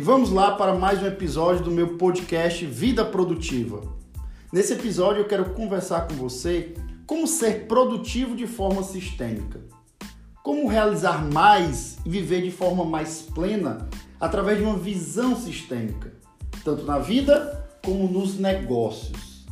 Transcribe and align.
e 0.00 0.02
vamos 0.02 0.30
lá 0.30 0.52
para 0.52 0.74
mais 0.74 1.02
um 1.02 1.06
episódio 1.06 1.62
do 1.62 1.70
meu 1.70 1.98
podcast 1.98 2.64
Vida 2.64 3.04
Produtiva. 3.04 3.82
Nesse 4.50 4.72
episódio 4.72 5.20
eu 5.20 5.28
quero 5.28 5.50
conversar 5.50 6.08
com 6.08 6.14
você 6.14 6.72
como 7.06 7.26
ser 7.26 7.66
produtivo 7.66 8.34
de 8.34 8.46
forma 8.46 8.82
sistêmica. 8.82 9.60
Como 10.42 10.68
realizar 10.68 11.30
mais 11.30 11.98
e 12.02 12.08
viver 12.08 12.40
de 12.40 12.50
forma 12.50 12.82
mais 12.82 13.20
plena 13.20 13.90
através 14.18 14.56
de 14.56 14.64
uma 14.64 14.78
visão 14.78 15.36
sistêmica, 15.36 16.14
tanto 16.64 16.86
na 16.86 16.98
vida 16.98 17.68
como 17.84 18.08
nos 18.08 18.38
negócios. 18.38 19.44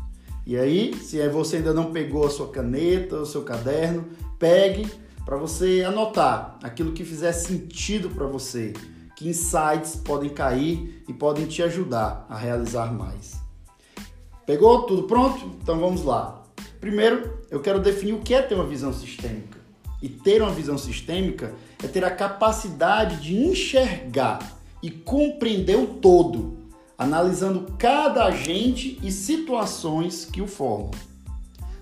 E 0.47 0.57
aí, 0.57 0.95
se 0.95 1.29
você 1.29 1.57
ainda 1.57 1.75
não 1.75 1.93
pegou 1.93 2.27
a 2.27 2.31
sua 2.31 2.49
caneta, 2.49 3.17
o 3.17 3.27
seu 3.27 3.43
caderno, 3.43 4.07
pegue 4.39 4.91
para 5.27 5.37
você 5.37 5.85
anotar 5.87 6.59
aquilo 6.63 6.93
que 6.93 7.05
fizer 7.05 7.33
sentido 7.33 8.09
para 8.09 8.27
você, 8.27 8.73
que 9.19 9.29
insights 9.29 9.97
podem 9.97 10.31
cair 10.31 11.03
e 11.09 11.13
podem 11.13 11.45
te 11.45 11.61
ajudar 11.61 12.25
a 12.31 12.37
realizar 12.37 12.95
mais. 12.95 13.35
Pegou 14.47 14.83
tudo 14.83 15.09
pronto? 15.09 15.45
Então 15.61 15.81
vamos 15.81 16.05
lá. 16.05 16.45
Primeiro, 16.81 17.37
eu 17.51 17.59
quero 17.59 17.81
definir 17.81 18.13
o 18.13 18.21
que 18.21 18.33
é 18.33 18.41
ter 18.41 18.55
uma 18.55 18.65
visão 18.65 18.93
sistêmica. 18.93 19.59
E 20.01 20.09
ter 20.09 20.41
uma 20.41 20.53
visão 20.53 20.79
sistêmica 20.79 21.53
é 21.83 21.89
ter 21.89 22.05
a 22.05 22.13
capacidade 22.13 23.21
de 23.21 23.35
enxergar 23.37 24.39
e 24.81 24.89
compreender 24.89 25.77
o 25.77 25.87
todo, 25.95 26.57
analisando 26.97 27.75
cada 27.77 28.25
agente 28.25 29.01
e 29.03 29.11
situações 29.11 30.25
que 30.27 30.41
o 30.41 30.47
formam. 30.47 30.93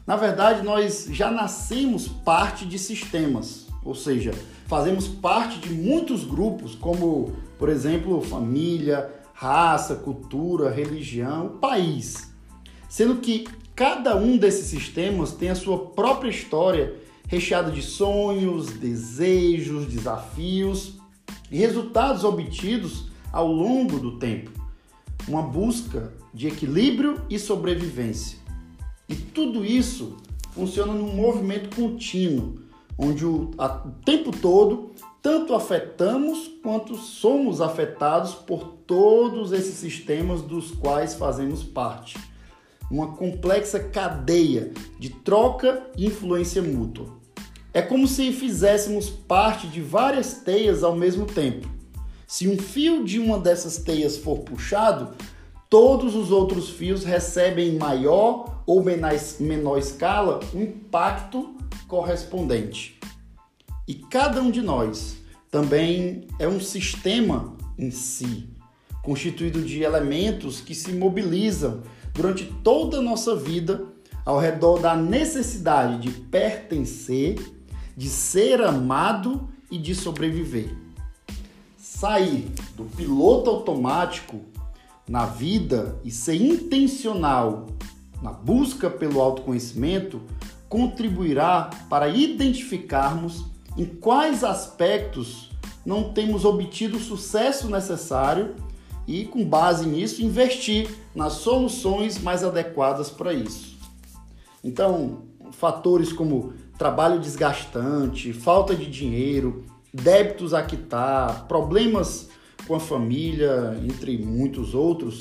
Na 0.06 0.16
verdade, 0.16 0.62
nós 0.62 1.06
já 1.10 1.30
nascemos 1.30 2.08
parte 2.08 2.64
de 2.64 2.78
sistemas, 2.78 3.66
ou 3.84 3.94
seja, 3.94 4.32
fazemos 4.66 5.08
parte 5.08 5.58
de 5.58 5.72
muitos 5.72 6.24
grupos, 6.24 6.74
como, 6.74 7.32
por 7.58 7.68
exemplo, 7.68 8.20
família, 8.20 9.10
raça, 9.32 9.94
cultura, 9.96 10.70
religião, 10.70 11.58
país. 11.60 12.32
Sendo 12.88 13.16
que 13.16 13.46
cada 13.74 14.16
um 14.16 14.36
desses 14.36 14.66
sistemas 14.66 15.32
tem 15.32 15.50
a 15.50 15.54
sua 15.54 15.78
própria 15.78 16.30
história, 16.30 16.94
recheada 17.28 17.70
de 17.70 17.82
sonhos, 17.82 18.70
desejos, 18.70 19.86
desafios 19.86 20.98
e 21.50 21.58
resultados 21.58 22.24
obtidos 22.24 23.10
ao 23.32 23.50
longo 23.50 23.98
do 23.98 24.18
tempo. 24.18 24.50
Uma 25.28 25.42
busca 25.42 26.12
de 26.32 26.48
equilíbrio 26.48 27.20
e 27.28 27.38
sobrevivência. 27.38 28.38
E 29.08 29.14
tudo 29.14 29.64
isso 29.64 30.16
funciona 30.52 30.92
num 30.92 31.14
movimento 31.14 31.74
contínuo, 31.74 32.65
onde 32.98 33.24
o, 33.24 33.50
a, 33.58 33.68
tempo 34.04 34.30
todo 34.30 34.92
tanto 35.20 35.54
afetamos 35.54 36.48
quanto 36.62 36.96
somos 36.96 37.60
afetados 37.60 38.34
por 38.34 38.64
todos 38.86 39.52
esses 39.52 39.74
sistemas 39.74 40.40
dos 40.40 40.70
quais 40.70 41.14
fazemos 41.14 41.64
parte. 41.64 42.16
Uma 42.88 43.08
complexa 43.16 43.80
cadeia 43.80 44.72
de 44.98 45.10
troca 45.10 45.90
e 45.96 46.06
influência 46.06 46.62
mútua. 46.62 47.08
É 47.74 47.82
como 47.82 48.06
se 48.06 48.32
fizéssemos 48.32 49.10
parte 49.10 49.66
de 49.66 49.80
várias 49.80 50.34
teias 50.34 50.84
ao 50.84 50.94
mesmo 50.94 51.26
tempo. 51.26 51.68
Se 52.26 52.48
um 52.48 52.56
fio 52.56 53.04
de 53.04 53.18
uma 53.18 53.38
dessas 53.38 53.78
teias 53.78 54.16
for 54.16 54.38
puxado, 54.38 55.14
todos 55.68 56.14
os 56.14 56.30
outros 56.30 56.70
fios 56.70 57.04
recebem 57.04 57.70
em 57.70 57.78
maior 57.78 58.55
ou 58.66 58.82
menor 58.82 59.78
escala 59.78 60.40
um 60.52 60.62
impacto 60.62 61.56
correspondente. 61.86 62.98
E 63.86 63.94
cada 63.94 64.42
um 64.42 64.50
de 64.50 64.60
nós 64.60 65.16
também 65.50 66.26
é 66.38 66.48
um 66.48 66.60
sistema 66.60 67.56
em 67.78 67.90
si, 67.90 68.50
constituído 69.02 69.62
de 69.62 69.82
elementos 69.82 70.60
que 70.60 70.74
se 70.74 70.92
mobilizam 70.92 71.82
durante 72.12 72.44
toda 72.64 72.98
a 72.98 73.02
nossa 73.02 73.36
vida 73.36 73.86
ao 74.24 74.40
redor 74.40 74.80
da 74.80 74.96
necessidade 74.96 76.00
de 76.00 76.10
pertencer, 76.10 77.36
de 77.96 78.08
ser 78.08 78.60
amado 78.60 79.48
e 79.70 79.78
de 79.78 79.94
sobreviver. 79.94 80.74
Sair 81.78 82.50
do 82.76 82.84
piloto 82.84 83.50
automático 83.50 84.40
na 85.08 85.26
vida 85.26 86.00
e 86.04 86.10
ser 86.10 86.34
intencional 86.34 87.66
na 88.22 88.32
busca 88.32 88.88
pelo 88.88 89.20
autoconhecimento 89.20 90.20
contribuirá 90.68 91.70
para 91.88 92.08
identificarmos 92.08 93.44
em 93.76 93.84
quais 93.84 94.42
aspectos 94.42 95.50
não 95.84 96.12
temos 96.12 96.44
obtido 96.44 96.96
o 96.96 97.00
sucesso 97.00 97.70
necessário 97.70 98.54
e, 99.06 99.24
com 99.24 99.44
base 99.44 99.86
nisso, 99.86 100.22
investir 100.22 100.90
nas 101.14 101.34
soluções 101.34 102.18
mais 102.18 102.42
adequadas 102.42 103.08
para 103.08 103.32
isso. 103.32 103.76
Então, 104.64 105.22
fatores 105.52 106.12
como 106.12 106.54
trabalho 106.76 107.20
desgastante, 107.20 108.32
falta 108.32 108.74
de 108.74 108.86
dinheiro, 108.90 109.64
débitos 109.92 110.52
a 110.52 110.62
quitar, 110.62 111.46
problemas 111.46 112.28
com 112.66 112.74
a 112.74 112.80
família, 112.80 113.78
entre 113.84 114.18
muitos 114.18 114.74
outros, 114.74 115.18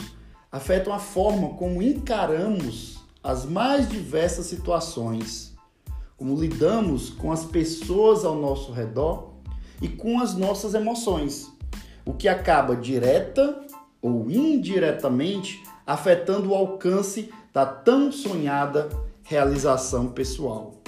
afetam 0.55 0.93
a 0.93 0.99
forma 0.99 1.49
como 1.55 1.81
encaramos 1.81 3.03
as 3.21 3.43
mais 3.43 3.89
diversas 3.89 4.45
situações, 4.45 5.53
como 6.16 6.39
lidamos 6.39 7.09
com 7.09 7.29
as 7.29 7.43
pessoas 7.43 8.23
ao 8.23 8.35
nosso 8.35 8.71
redor 8.71 9.33
e 9.81 9.89
com 9.89 10.17
as 10.17 10.33
nossas 10.33 10.73
emoções, 10.73 11.51
o 12.05 12.13
que 12.13 12.29
acaba 12.29 12.73
direta 12.73 13.66
ou 14.01 14.31
indiretamente 14.31 15.61
afetando 15.85 16.51
o 16.51 16.55
alcance 16.55 17.29
da 17.53 17.66
tão 17.66 18.09
sonhada 18.09 18.87
realização 19.23 20.07
pessoal. 20.07 20.81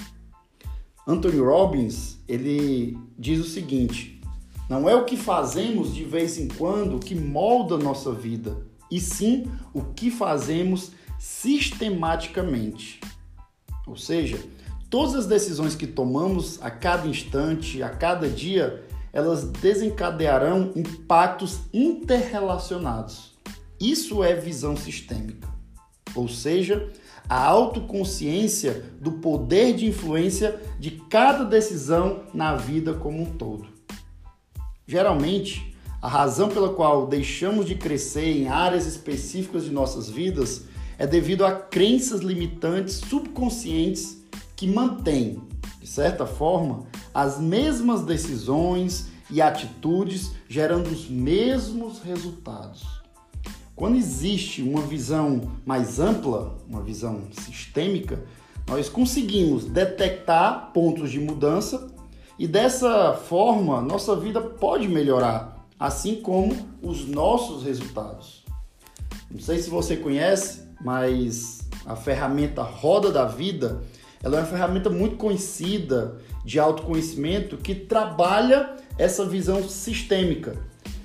Anthony 1.06 1.40
Robbins, 1.40 2.20
ele 2.26 2.98
diz 3.20 3.46
o 3.46 3.50
seguinte: 3.50 4.22
não 4.70 4.88
é 4.88 4.96
o 4.96 5.04
que 5.04 5.18
fazemos 5.18 5.94
de 5.94 6.06
vez 6.06 6.38
em 6.38 6.48
quando 6.48 7.00
que 7.00 7.14
molda 7.14 7.78
nossa 7.78 8.14
vida, 8.14 8.67
e 8.92 9.00
sim 9.00 9.52
o 9.74 9.82
que 9.82 10.10
fazemos 10.10 10.92
sistematicamente. 11.20 13.00
Ou 13.86 13.96
seja, 13.96 14.38
todas 14.90 15.16
as 15.16 15.26
decisões 15.26 15.76
que 15.76 15.88
tomamos 15.88 16.62
a 16.62 16.70
cada 16.70 17.08
instante, 17.08 17.82
a 17.82 17.90
cada 17.90 18.30
dia, 18.30 18.86
elas 19.12 19.44
desencadearão 19.46 20.72
impactos 20.76 21.60
interrelacionados. 21.74 23.36
Isso 23.80 24.24
é 24.24 24.36
visão 24.36 24.76
sistêmica. 24.76 25.48
Ou 26.16 26.28
seja, 26.28 26.92
a 27.30 27.44
autoconsciência 27.44 28.86
do 29.02 29.14
poder 29.14 29.74
de 29.74 29.86
influência 29.86 30.60
de 30.80 30.92
cada 30.92 31.44
decisão 31.44 32.24
na 32.34 32.56
vida 32.56 32.94
como 32.94 33.22
um 33.22 33.26
todo. 33.26 33.68
Geralmente, 34.88 35.77
a 36.02 36.08
razão 36.08 36.50
pela 36.50 36.74
qual 36.74 37.08
deixamos 37.08 37.66
de 37.66 37.76
crescer 37.76 38.38
em 38.38 38.48
áreas 38.48 38.86
específicas 38.86 39.64
de 39.64 39.72
nossas 39.72 40.10
vidas 40.10 40.66
é 40.98 41.08
devido 41.08 41.46
a 41.46 41.52
crenças 41.52 42.22
limitantes 42.22 42.96
subconscientes 42.96 44.24
que 44.56 44.68
mantêm, 44.68 45.42
de 45.80 45.88
certa 45.88 46.26
forma, 46.26 46.86
as 47.14 47.40
mesmas 47.40 48.04
decisões 48.04 49.08
e 49.30 49.42
atitudes 49.42 50.32
gerando 50.48 50.88
os 50.88 51.10
mesmos 51.10 52.00
resultados. 52.02 52.86
Quando 53.76 53.98
existe 53.98 54.62
uma 54.62 54.82
visão 54.82 55.52
mais 55.66 56.00
ampla, 56.00 56.58
uma 56.68 56.82
visão 56.82 57.22
sistêmica, 57.32 58.24
nós 58.68 58.90
conseguimos 58.90 59.66
detectar 59.66 60.72
pontos 60.74 61.12
de 61.12 61.20
mudança 61.20 61.88
e 62.38 62.48
dessa 62.48 63.14
forma, 63.14 63.82
nossa 63.82 64.16
vida 64.16 64.42
pode 64.42 64.88
melhorar, 64.88 65.57
assim 65.80 66.22
como 66.22 66.56
os 66.82 67.08
nossos 67.08 67.64
resultados. 67.64 68.44
Não 69.30 69.40
sei 69.40 69.60
se 69.60 69.70
você 69.70 69.98
conhece, 69.98 70.64
mas 70.82 71.68
a 71.86 71.96
ferramenta 71.96 72.64
Roda 72.64 73.12
da 73.12 73.26
Vida, 73.26 73.82
ela 74.24 74.38
é 74.38 74.40
uma 74.42 74.48
ferramenta 74.48 74.90
muito 74.90 75.18
conhecida 75.18 76.18
de 76.44 76.60
autoconhecimento 76.60 77.58
que 77.58 77.76
trabalha 77.76 78.76
essa 78.98 79.26
visão 79.26 79.68
sistêmica. 79.68 80.58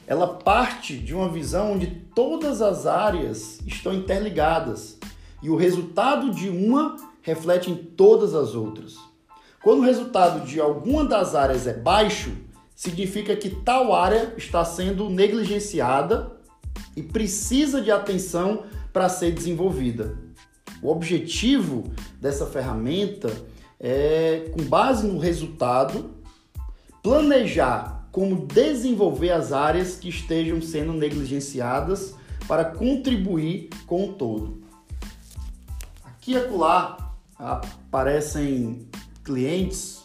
Ela 0.07 0.27
parte 0.27 0.97
de 0.97 1.15
uma 1.15 1.29
visão 1.29 1.73
onde 1.73 1.87
todas 2.15 2.63
as 2.63 2.87
áreas 2.87 3.61
estão 3.67 3.93
interligadas 3.93 4.99
e 5.43 5.51
o 5.51 5.57
resultado 5.57 6.31
de 6.31 6.49
uma 6.49 6.97
reflete 7.23 7.71
em 7.71 7.77
todas 7.77 8.35
as 8.35 8.55
outras. 8.55 8.97
Quando 9.63 9.81
o 9.81 9.85
resultado 9.85 10.45
de 10.47 10.61
alguma 10.61 11.05
das 11.05 11.35
áreas 11.35 11.67
é 11.67 11.73
baixo, 11.73 12.33
significa 12.83 13.37
que 13.37 13.49
tal 13.49 13.95
área 13.95 14.35
está 14.37 14.65
sendo 14.65 15.09
negligenciada 15.09 16.33
e 16.97 17.03
precisa 17.03 17.81
de 17.81 17.93
atenção 17.93 18.65
para 18.93 19.09
ser 19.09 19.31
desenvolvida. 19.31 20.19
O 20.83 20.91
objetivo 20.91 21.85
dessa 22.21 22.45
ferramenta 22.45 23.31
é, 23.79 24.51
com 24.51 24.65
base 24.65 25.07
no 25.07 25.21
resultado, 25.21 26.11
planejar 27.05 28.09
como 28.11 28.47
desenvolver 28.47 29.31
as 29.31 29.53
áreas 29.53 29.95
que 29.95 30.09
estejam 30.09 30.61
sendo 30.61 30.93
negligenciadas 30.93 32.17
para 32.49 32.65
contribuir 32.65 33.71
com 33.87 34.09
o 34.09 34.13
todo. 34.15 34.61
Aqui 36.05 36.33
e 36.33 36.37
acolá 36.37 37.15
aparecem 37.39 38.89
clientes 39.23 40.03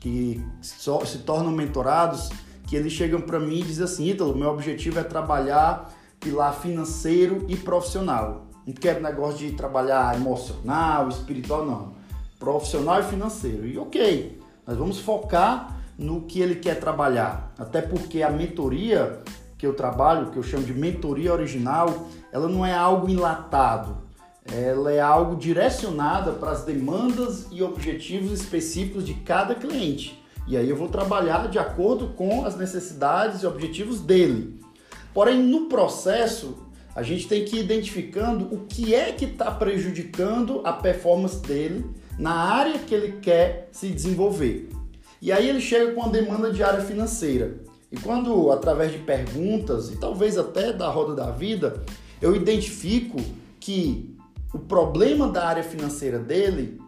que 0.00 0.44
se 0.62 1.18
tornam 1.18 1.52
mentorados 1.52 2.30
que 2.66 2.76
eles 2.76 2.92
chegam 2.92 3.20
para 3.20 3.40
mim 3.40 3.60
e 3.60 3.62
dizem 3.62 3.84
assim, 3.84 4.08
Ítalo, 4.08 4.36
meu 4.36 4.50
objetivo 4.50 4.98
é 4.98 5.02
trabalhar 5.02 5.90
pilar 6.20 6.54
financeiro 6.54 7.46
e 7.48 7.56
profissional. 7.56 8.46
Não 8.66 8.74
quero 8.74 9.02
negócio 9.02 9.38
de 9.38 9.52
trabalhar 9.54 10.14
emocional, 10.14 11.08
espiritual, 11.08 11.64
não. 11.64 11.94
Profissional 12.38 13.00
e 13.00 13.04
financeiro. 13.04 13.66
E 13.66 13.78
ok, 13.78 14.38
nós 14.66 14.76
vamos 14.76 15.00
focar 15.00 15.78
no 15.96 16.22
que 16.22 16.40
ele 16.40 16.56
quer 16.56 16.78
trabalhar. 16.78 17.52
Até 17.58 17.80
porque 17.80 18.22
a 18.22 18.30
mentoria 18.30 19.20
que 19.56 19.66
eu 19.66 19.74
trabalho, 19.74 20.30
que 20.30 20.36
eu 20.36 20.42
chamo 20.42 20.64
de 20.64 20.74
mentoria 20.74 21.32
original, 21.32 22.06
ela 22.30 22.48
não 22.48 22.64
é 22.64 22.74
algo 22.74 23.08
enlatado. 23.08 23.96
Ela 24.52 24.92
é 24.92 25.00
algo 25.00 25.36
direcionada 25.36 26.32
para 26.32 26.52
as 26.52 26.64
demandas 26.64 27.46
e 27.50 27.62
objetivos 27.62 28.32
específicos 28.32 29.04
de 29.04 29.14
cada 29.14 29.54
cliente. 29.54 30.22
E 30.46 30.56
aí 30.56 30.68
eu 30.70 30.76
vou 30.76 30.88
trabalhar 30.88 31.48
de 31.48 31.58
acordo 31.58 32.08
com 32.08 32.44
as 32.46 32.56
necessidades 32.56 33.42
e 33.42 33.46
objetivos 33.46 34.00
dele. 34.00 34.58
Porém, 35.12 35.42
no 35.42 35.66
processo, 35.66 36.56
a 36.94 37.02
gente 37.02 37.28
tem 37.28 37.44
que 37.44 37.56
ir 37.56 37.64
identificando 37.64 38.52
o 38.52 38.66
que 38.66 38.94
é 38.94 39.12
que 39.12 39.26
está 39.26 39.50
prejudicando 39.50 40.62
a 40.64 40.72
performance 40.72 41.38
dele 41.40 41.84
na 42.18 42.32
área 42.32 42.78
que 42.78 42.94
ele 42.94 43.18
quer 43.20 43.68
se 43.70 43.88
desenvolver. 43.88 44.70
E 45.20 45.30
aí 45.30 45.48
ele 45.48 45.60
chega 45.60 45.92
com 45.92 46.04
a 46.04 46.08
demanda 46.08 46.50
de 46.50 46.62
área 46.62 46.80
financeira. 46.80 47.60
E 47.92 47.96
quando, 47.98 48.50
através 48.50 48.92
de 48.92 48.98
perguntas 48.98 49.90
e 49.90 49.96
talvez 49.96 50.38
até 50.38 50.72
da 50.72 50.88
roda 50.88 51.14
da 51.14 51.30
vida, 51.30 51.82
eu 52.20 52.34
identifico 52.34 53.18
que 53.60 54.16
o 54.52 54.58
problema 54.58 55.28
da 55.28 55.46
área 55.46 55.62
financeira 55.62 56.18
dele 56.18 56.80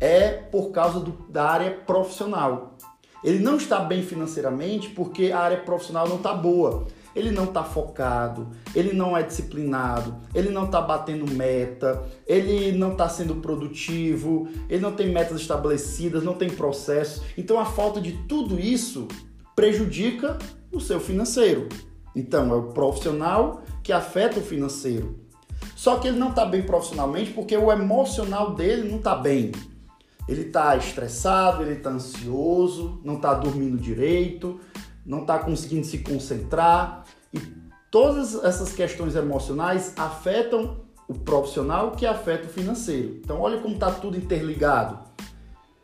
é 0.00 0.30
por 0.30 0.70
causa 0.70 1.00
do, 1.00 1.12
da 1.28 1.48
área 1.48 1.70
profissional. 1.70 2.76
Ele 3.22 3.38
não 3.38 3.56
está 3.56 3.78
bem 3.80 4.02
financeiramente 4.02 4.90
porque 4.90 5.30
a 5.30 5.38
área 5.38 5.60
profissional 5.60 6.08
não 6.08 6.16
está 6.16 6.34
boa 6.34 6.86
ele 7.14 7.30
não 7.30 7.44
está 7.44 7.62
focado, 7.62 8.48
ele 8.74 8.92
não 8.92 9.16
é 9.16 9.22
disciplinado, 9.22 10.16
ele 10.34 10.50
não 10.50 10.64
está 10.64 10.80
batendo 10.80 11.30
meta, 11.30 12.02
ele 12.26 12.72
não 12.72 12.92
está 12.92 13.08
sendo 13.08 13.36
produtivo, 13.36 14.48
ele 14.68 14.80
não 14.80 14.92
tem 14.92 15.12
metas 15.12 15.40
estabelecidas, 15.40 16.24
não 16.24 16.34
tem 16.34 16.50
processo. 16.50 17.22
Então 17.36 17.58
a 17.58 17.64
falta 17.64 18.00
de 18.00 18.12
tudo 18.26 18.58
isso 18.58 19.08
prejudica 19.54 20.38
o 20.72 20.80
seu 20.80 20.98
financeiro. 20.98 21.68
Então 22.14 22.52
é 22.52 22.56
o 22.56 22.72
profissional 22.72 23.62
que 23.82 23.92
afeta 23.92 24.38
o 24.38 24.42
financeiro. 24.42 25.20
Só 25.82 25.96
que 25.96 26.06
ele 26.06 26.16
não 26.16 26.28
está 26.28 26.44
bem 26.44 26.62
profissionalmente 26.62 27.32
porque 27.32 27.56
o 27.56 27.72
emocional 27.72 28.54
dele 28.54 28.88
não 28.88 28.98
está 28.98 29.16
bem. 29.16 29.50
Ele 30.28 30.42
está 30.42 30.76
estressado, 30.76 31.64
ele 31.64 31.72
está 31.72 31.90
ansioso, 31.90 33.00
não 33.02 33.16
está 33.16 33.34
dormindo 33.34 33.76
direito, 33.76 34.60
não 35.04 35.22
está 35.22 35.40
conseguindo 35.40 35.84
se 35.84 35.98
concentrar. 35.98 37.02
E 37.34 37.40
todas 37.90 38.32
essas 38.44 38.72
questões 38.72 39.16
emocionais 39.16 39.92
afetam 39.96 40.76
o 41.08 41.14
profissional 41.14 41.90
que 41.90 42.06
afeta 42.06 42.46
o 42.46 42.48
financeiro. 42.48 43.16
Então 43.16 43.40
olha 43.40 43.58
como 43.58 43.74
está 43.74 43.90
tudo 43.90 44.16
interligado. 44.16 45.00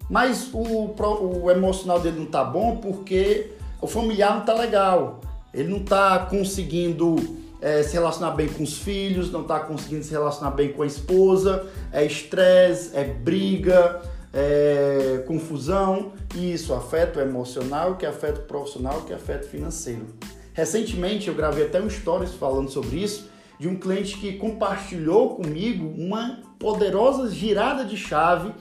Mas 0.09 0.49
o, 0.53 0.95
o 0.95 1.51
emocional 1.51 1.99
dele 1.99 2.19
não 2.19 2.27
está 2.27 2.45
bom 2.45 2.77
porque 2.77 3.51
o 3.83 3.89
familiar 3.89 4.31
não 4.35 4.41
está 4.43 4.55
legal. 4.55 5.21
Ele 5.53 5.69
não 5.69 5.79
está 5.79 6.21
conseguindo 6.21 7.48
é, 7.61 7.83
se 7.83 7.95
relacionar 7.95 8.33
bem 8.33 8.49
com 8.49 8.63
os 8.63 8.79
filhos, 8.79 9.31
não 9.31 9.43
está 9.43 9.61
conseguindo 9.61 10.05
se 10.05 10.11
relacionar 10.11 10.53
bem 10.53 10.73
com 10.73 10.83
a 10.83 10.87
esposa, 10.87 11.67
é 11.93 12.05
estresse, 12.05 12.97
é 12.97 13.05
briga, 13.05 14.01
é, 14.33 15.25
confusão, 15.27 16.13
e 16.35 16.53
isso 16.53 16.73
afeta 16.73 17.19
o 17.19 17.23
emocional, 17.23 17.97
que 17.97 18.07
afeta 18.07 18.41
o 18.41 18.45
profissional, 18.45 19.03
que 19.03 19.13
afeta 19.13 19.47
o 19.47 19.49
financeiro. 19.49 20.07
Recentemente 20.53 21.29
eu 21.29 21.35
gravei 21.35 21.67
até 21.67 21.81
um 21.81 21.89
stories 21.89 22.35
falando 22.35 22.71
sobre 22.71 22.97
isso, 22.97 23.29
de 23.59 23.67
um 23.67 23.77
cliente 23.77 24.17
que 24.19 24.35
compartilhou 24.35 25.35
comigo 25.35 25.93
uma 25.97 26.41
poderosa 26.59 27.29
girada 27.29 27.85
de 27.85 27.97
chave 27.97 28.53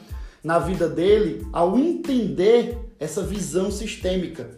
na 0.44 0.58
vida 0.58 0.88
dele 0.88 1.46
ao 1.54 1.78
entender 1.78 2.78
essa 3.00 3.22
visão 3.22 3.70
sistêmica. 3.70 4.50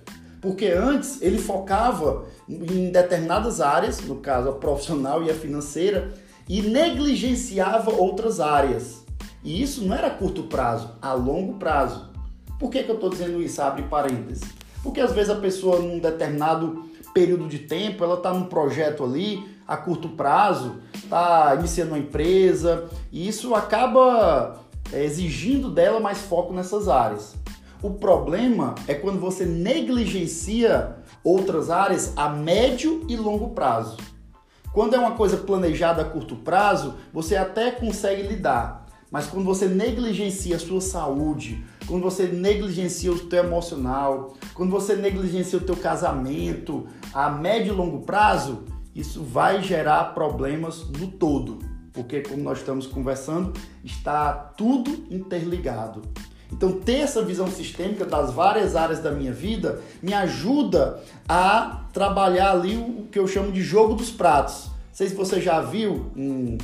Porque 0.41 0.67
antes 0.67 1.21
ele 1.21 1.37
focava 1.37 2.25
em 2.47 2.91
determinadas 2.91 3.59
áreas, 3.59 3.99
no 4.01 4.17
caso 4.17 4.49
a 4.49 4.53
profissional 4.53 5.23
e 5.23 5.29
a 5.29 5.33
financeira, 5.33 6.13
e 6.47 6.61
negligenciava 6.61 7.91
outras 7.91 8.39
áreas. 8.39 9.03
E 9.43 9.61
isso 9.61 9.83
não 9.85 9.95
era 9.95 10.07
a 10.07 10.11
curto 10.11 10.43
prazo, 10.43 10.91
a 11.01 11.13
longo 11.13 11.53
prazo. 11.53 12.09
Por 12.57 12.69
que, 12.69 12.83
que 12.83 12.89
eu 12.89 12.95
estou 12.95 13.09
dizendo 13.09 13.41
isso? 13.41 13.61
Abre 13.61 13.83
parênteses. 13.83 14.43
Porque 14.81 14.99
às 14.99 15.11
vezes 15.11 15.29
a 15.29 15.35
pessoa, 15.35 15.79
num 15.79 15.99
determinado 15.99 16.89
período 17.13 17.47
de 17.47 17.59
tempo, 17.59 18.03
ela 18.03 18.15
está 18.15 18.33
num 18.33 18.45
projeto 18.45 19.03
ali 19.03 19.43
a 19.67 19.77
curto 19.77 20.09
prazo, 20.09 20.77
está 20.95 21.55
iniciando 21.57 21.91
uma 21.91 21.99
empresa, 21.99 22.89
e 23.11 23.27
isso 23.27 23.53
acaba 23.53 24.59
é, 24.91 25.03
exigindo 25.03 25.69
dela 25.69 25.99
mais 25.99 26.17
foco 26.17 26.53
nessas 26.53 26.87
áreas. 26.87 27.35
O 27.81 27.91
problema 27.91 28.75
é 28.87 28.93
quando 28.93 29.19
você 29.19 29.45
negligencia 29.45 30.97
outras 31.23 31.69
áreas 31.69 32.11
a 32.17 32.27
médio 32.27 33.05
e 33.07 33.15
longo 33.15 33.51
prazo. 33.51 33.95
Quando 34.73 34.95
é 34.95 34.99
uma 34.99 35.13
coisa 35.13 35.37
planejada 35.37 36.01
a 36.01 36.05
curto 36.05 36.35
prazo, 36.35 36.95
você 37.13 37.37
até 37.37 37.71
consegue 37.71 38.23
lidar. 38.23 38.85
Mas 39.09 39.27
quando 39.27 39.45
você 39.45 39.65
negligencia 39.65 40.57
a 40.57 40.59
sua 40.59 40.81
saúde, 40.81 41.63
quando 41.87 42.03
você 42.03 42.27
negligencia 42.27 43.11
o 43.11 43.17
teu 43.17 43.45
emocional, 43.45 44.35
quando 44.53 44.69
você 44.71 44.95
negligencia 44.95 45.57
o 45.57 45.63
teu 45.63 45.77
casamento 45.77 46.85
a 47.13 47.29
médio 47.29 47.73
e 47.73 47.75
longo 47.75 48.01
prazo, 48.01 48.65
isso 48.93 49.23
vai 49.23 49.63
gerar 49.63 50.13
problemas 50.13 50.87
no 50.89 51.07
todo. 51.07 51.59
Porque 51.93 52.21
como 52.21 52.43
nós 52.43 52.59
estamos 52.59 52.85
conversando, 52.85 53.53
está 53.83 54.33
tudo 54.33 55.05
interligado. 55.09 56.01
Então, 56.51 56.71
ter 56.73 56.99
essa 56.99 57.23
visão 57.23 57.47
sistêmica 57.47 58.05
das 58.05 58.31
várias 58.33 58.75
áreas 58.75 58.99
da 58.99 59.11
minha 59.11 59.31
vida 59.31 59.81
me 60.01 60.13
ajuda 60.13 60.99
a 61.27 61.85
trabalhar 61.93 62.51
ali 62.51 62.75
o 62.75 63.07
que 63.11 63.19
eu 63.19 63.27
chamo 63.27 63.51
de 63.51 63.61
jogo 63.61 63.93
dos 63.93 64.09
pratos. 64.09 64.65
Não 64.65 64.93
sei 64.93 65.09
se 65.09 65.15
você 65.15 65.39
já 65.39 65.61
viu 65.61 66.11
em 66.15 66.57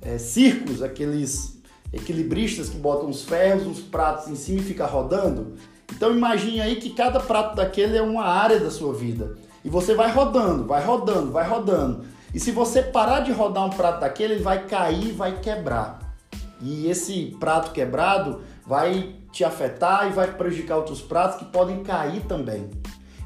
é, 0.00 0.16
circos, 0.18 0.82
aqueles 0.82 1.60
equilibristas 1.92 2.68
que 2.68 2.76
botam 2.76 3.08
os 3.08 3.22
ferros, 3.22 3.66
os 3.66 3.80
pratos 3.80 4.28
em 4.28 4.36
cima 4.36 4.60
e 4.60 4.64
fica 4.64 4.86
rodando. 4.86 5.54
Então 5.94 6.12
imagine 6.12 6.60
aí 6.60 6.76
que 6.76 6.90
cada 6.90 7.20
prato 7.20 7.56
daquele 7.56 7.96
é 7.96 8.02
uma 8.02 8.24
área 8.24 8.58
da 8.60 8.70
sua 8.70 8.92
vida. 8.92 9.36
E 9.64 9.68
você 9.68 9.94
vai 9.94 10.10
rodando, 10.12 10.64
vai 10.64 10.84
rodando, 10.84 11.32
vai 11.32 11.48
rodando. 11.48 12.04
E 12.34 12.40
se 12.40 12.50
você 12.50 12.82
parar 12.82 13.20
de 13.20 13.32
rodar 13.32 13.64
um 13.64 13.70
prato 13.70 14.00
daquele, 14.00 14.34
ele 14.34 14.42
vai 14.42 14.64
cair, 14.66 15.12
vai 15.12 15.40
quebrar. 15.40 15.98
E 16.60 16.88
esse 16.88 17.36
prato 17.38 17.72
quebrado 17.72 18.40
vai 18.66 19.14
te 19.30 19.44
afetar 19.44 20.08
e 20.08 20.12
vai 20.12 20.32
prejudicar 20.32 20.76
outros 20.76 21.00
pratos 21.00 21.38
que 21.38 21.44
podem 21.46 21.82
cair 21.82 22.22
também. 22.22 22.70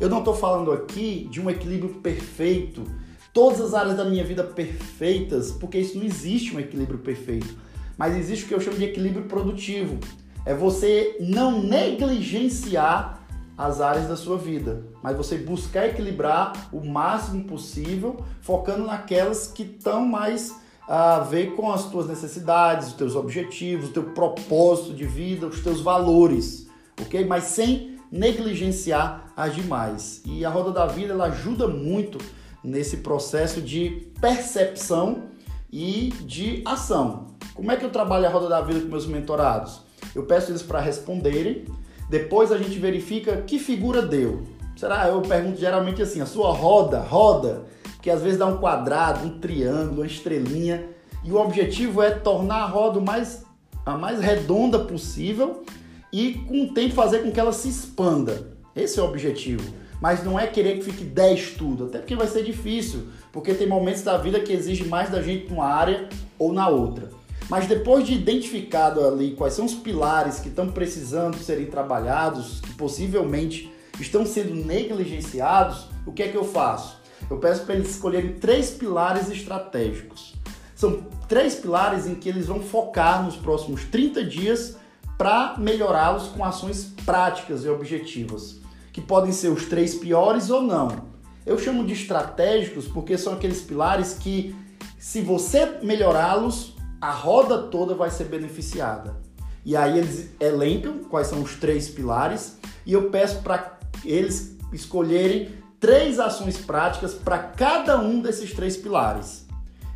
Eu 0.00 0.08
não 0.08 0.18
estou 0.18 0.34
falando 0.34 0.72
aqui 0.72 1.28
de 1.30 1.40
um 1.40 1.48
equilíbrio 1.48 1.94
perfeito, 1.96 2.84
todas 3.32 3.60
as 3.60 3.74
áreas 3.74 3.96
da 3.96 4.04
minha 4.04 4.24
vida 4.24 4.42
perfeitas, 4.44 5.52
porque 5.52 5.78
isso 5.78 5.96
não 5.98 6.04
existe 6.04 6.54
um 6.54 6.60
equilíbrio 6.60 6.98
perfeito 6.98 7.70
mas 8.00 8.16
existe 8.16 8.46
o 8.46 8.48
que 8.48 8.54
eu 8.54 8.60
chamo 8.62 8.78
de 8.78 8.84
equilíbrio 8.84 9.26
produtivo. 9.26 9.98
É 10.46 10.54
você 10.54 11.18
não 11.20 11.62
negligenciar 11.62 13.20
as 13.58 13.78
áreas 13.82 14.08
da 14.08 14.16
sua 14.16 14.38
vida, 14.38 14.86
mas 15.02 15.18
você 15.18 15.36
buscar 15.36 15.86
equilibrar 15.86 16.70
o 16.72 16.82
máximo 16.82 17.44
possível, 17.44 18.24
focando 18.40 18.86
naquelas 18.86 19.48
que 19.48 19.64
estão 19.64 20.06
mais 20.06 20.58
a 20.88 21.20
ver 21.20 21.54
com 21.54 21.70
as 21.70 21.88
tuas 21.90 22.08
necessidades, 22.08 22.88
os 22.88 22.94
teus 22.94 23.14
objetivos, 23.14 23.90
o 23.90 23.92
teu 23.92 24.02
propósito 24.10 24.92
de 24.92 25.04
vida, 25.04 25.46
os 25.46 25.60
teus 25.60 25.80
valores, 25.80 26.66
ok? 27.00 27.24
Mas 27.24 27.44
sem 27.44 27.98
negligenciar 28.10 29.32
as 29.36 29.54
demais. 29.54 30.22
E 30.24 30.44
a 30.44 30.50
roda 30.50 30.72
da 30.72 30.86
vida 30.86 31.12
ela 31.12 31.26
ajuda 31.26 31.68
muito 31.68 32.18
nesse 32.62 32.98
processo 32.98 33.60
de 33.62 34.10
percepção 34.20 35.24
e 35.72 36.12
de 36.24 36.62
ação. 36.66 37.26
Como 37.54 37.70
é 37.70 37.76
que 37.76 37.84
eu 37.84 37.90
trabalho 37.90 38.26
a 38.26 38.30
roda 38.30 38.48
da 38.48 38.60
vida 38.60 38.80
com 38.80 38.88
meus 38.88 39.06
mentorados? 39.06 39.82
Eu 40.14 40.24
peço 40.24 40.50
eles 40.50 40.62
para 40.62 40.80
responderem, 40.80 41.66
depois 42.08 42.50
a 42.50 42.58
gente 42.58 42.78
verifica 42.78 43.42
que 43.42 43.58
figura 43.58 44.02
deu. 44.02 44.42
Será? 44.76 45.08
Eu 45.08 45.20
pergunto 45.22 45.60
geralmente 45.60 46.02
assim: 46.02 46.20
a 46.20 46.26
sua 46.26 46.52
roda, 46.52 47.00
roda, 47.00 47.66
que 48.00 48.10
às 48.10 48.22
vezes 48.22 48.38
dá 48.38 48.46
um 48.46 48.58
quadrado, 48.58 49.26
um 49.26 49.38
triângulo, 49.38 50.02
uma 50.02 50.06
estrelinha, 50.06 50.86
e 51.22 51.30
o 51.30 51.36
objetivo 51.36 52.02
é 52.02 52.10
tornar 52.10 52.62
a 52.62 52.66
roda 52.66 53.00
mais, 53.00 53.44
a 53.84 53.96
mais 53.96 54.20
redonda 54.20 54.78
possível 54.78 55.64
e 56.12 56.34
com 56.48 56.64
o 56.64 56.74
tempo 56.74 56.94
fazer 56.94 57.20
com 57.20 57.30
que 57.30 57.38
ela 57.38 57.52
se 57.52 57.68
expanda. 57.68 58.48
Esse 58.74 58.98
é 58.98 59.02
o 59.02 59.06
objetivo. 59.06 59.80
mas 60.00 60.24
não 60.24 60.40
é 60.40 60.46
querer 60.46 60.78
que 60.78 60.84
fique 60.84 61.04
10 61.04 61.50
tudo, 61.58 61.84
até 61.84 61.98
porque 61.98 62.16
vai 62.16 62.26
ser 62.26 62.42
difícil, 62.42 63.08
porque 63.30 63.52
tem 63.52 63.68
momentos 63.68 64.02
da 64.02 64.16
vida 64.16 64.40
que 64.40 64.52
exige 64.52 64.84
mais 64.84 65.10
da 65.10 65.20
gente 65.20 65.50
numa 65.50 65.66
área 65.66 66.08
ou 66.38 66.52
na 66.52 66.68
outra. 66.68 67.10
Mas 67.50 67.66
depois 67.66 68.06
de 68.06 68.14
identificado 68.14 69.06
ali 69.06 69.32
quais 69.32 69.54
são 69.54 69.66
os 69.66 69.74
pilares 69.74 70.38
que 70.38 70.48
estão 70.48 70.70
precisando 70.70 71.36
serem 71.36 71.66
trabalhados, 71.66 72.60
que 72.60 72.72
possivelmente 72.74 73.70
estão 74.00 74.24
sendo 74.24 74.54
negligenciados, 74.54 75.88
o 76.06 76.12
que 76.12 76.22
é 76.22 76.28
que 76.28 76.36
eu 76.36 76.44
faço? 76.44 76.99
Eu 77.28 77.38
peço 77.38 77.64
para 77.64 77.74
eles 77.74 77.90
escolherem 77.90 78.34
três 78.34 78.70
pilares 78.70 79.30
estratégicos. 79.30 80.34
São 80.74 81.02
três 81.28 81.54
pilares 81.54 82.06
em 82.06 82.14
que 82.14 82.28
eles 82.28 82.46
vão 82.46 82.60
focar 82.60 83.22
nos 83.22 83.36
próximos 83.36 83.84
30 83.84 84.24
dias 84.24 84.76
para 85.18 85.56
melhorá-los 85.58 86.28
com 86.28 86.42
ações 86.42 86.94
práticas 87.04 87.64
e 87.64 87.68
objetivas, 87.68 88.58
que 88.92 89.00
podem 89.00 89.32
ser 89.32 89.48
os 89.48 89.66
três 89.66 89.94
piores 89.94 90.48
ou 90.48 90.62
não. 90.62 91.10
Eu 91.44 91.58
chamo 91.58 91.84
de 91.84 91.92
estratégicos 91.92 92.88
porque 92.88 93.18
são 93.18 93.34
aqueles 93.34 93.60
pilares 93.60 94.14
que, 94.14 94.56
se 94.98 95.20
você 95.20 95.78
melhorá-los, 95.82 96.74
a 97.00 97.10
roda 97.10 97.64
toda 97.64 97.94
vai 97.94 98.10
ser 98.10 98.24
beneficiada. 98.24 99.16
E 99.64 99.76
aí 99.76 99.98
eles 99.98 100.30
elencam 100.40 101.04
quais 101.04 101.26
são 101.26 101.42
os 101.42 101.56
três 101.56 101.88
pilares 101.88 102.58
e 102.86 102.94
eu 102.94 103.10
peço 103.10 103.42
para 103.42 103.78
eles 104.04 104.56
escolherem 104.72 105.59
três 105.80 106.20
ações 106.20 106.58
práticas 106.58 107.14
para 107.14 107.38
cada 107.38 107.98
um 107.98 108.20
desses 108.20 108.52
três 108.52 108.76
pilares. 108.76 109.46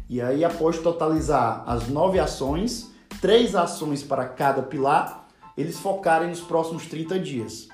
E 0.09 0.21
aí, 0.21 0.43
após 0.43 0.79
totalizar 0.79 1.63
as 1.67 1.89
nove 1.89 2.19
ações, 2.19 2.91
três 3.21 3.55
ações 3.55 4.03
para 4.03 4.27
cada 4.27 4.63
pilar, 4.63 5.29
eles 5.57 5.79
focarem 5.79 6.31
nos 6.31 6.41
próximos 6.41 6.87
30 6.87 7.19
dias. 7.19 7.69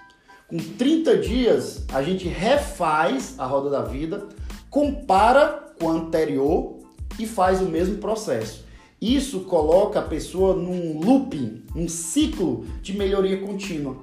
Com 0.48 0.58
30 0.58 1.18
dias, 1.18 1.84
a 1.92 2.02
gente 2.02 2.26
refaz 2.26 3.36
a 3.38 3.46
roda 3.46 3.70
da 3.70 3.82
vida, 3.82 4.28
compara 4.68 5.72
com 5.78 5.88
a 5.88 5.92
anterior 5.92 6.78
e 7.18 7.26
faz 7.26 7.60
o 7.60 7.66
mesmo 7.66 7.98
processo. 7.98 8.64
Isso 9.00 9.40
coloca 9.40 10.00
a 10.00 10.02
pessoa 10.02 10.54
num 10.54 11.00
looping, 11.00 11.64
um 11.74 11.88
ciclo 11.88 12.66
de 12.82 12.92
melhoria 12.96 13.40
contínua. 13.40 13.96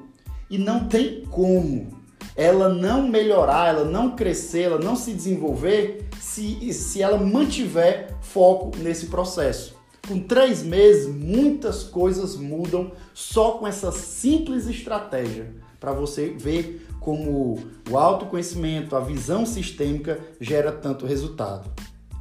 E 0.49 0.57
não 0.57 0.87
tem 0.87 1.23
como 1.25 1.96
ela 2.37 2.69
não 2.69 3.07
melhorar, 3.07 3.69
ela 3.69 3.83
não 3.83 4.15
crescer, 4.15 4.61
ela 4.61 4.77
não 4.79 4.95
se 4.95 5.11
desenvolver 5.11 6.07
se, 6.21 6.71
se 6.71 7.01
ela 7.01 7.17
mantiver 7.17 8.15
foco 8.21 8.77
nesse 8.77 9.07
processo. 9.07 9.75
Com 10.07 10.19
três 10.19 10.61
meses, 10.61 11.07
muitas 11.07 11.83
coisas 11.83 12.37
mudam 12.37 12.91
só 13.13 13.53
com 13.53 13.67
essa 13.67 13.91
simples 13.91 14.67
estratégia 14.67 15.51
para 15.79 15.91
você 15.91 16.29
ver 16.29 16.87
como 16.99 17.59
o 17.89 17.97
autoconhecimento, 17.97 18.95
a 18.95 18.99
visão 18.99 19.45
sistêmica 19.45 20.19
gera 20.39 20.71
tanto 20.71 21.05
resultado. 21.05 21.69